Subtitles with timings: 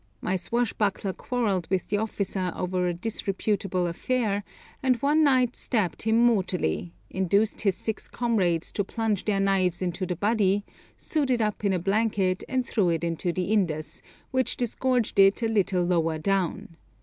[0.19, 4.43] My swashbuckler quarrelled with the officer over a disreputable affair,
[4.81, 10.07] and one night stabbed him mortally, induced his six comrades to plunge their knives into
[10.07, 10.65] the body,
[10.97, 14.01] sewed it up in a blanket, and threw it into the Indus,
[14.31, 16.77] which disgorged it a little lower down.